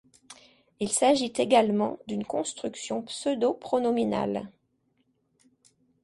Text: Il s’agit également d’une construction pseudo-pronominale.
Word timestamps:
Il 0.79 0.91
s’agit 0.91 1.31
également 1.37 1.99
d’une 2.07 2.25
construction 2.25 3.03
pseudo-pronominale. 3.03 4.49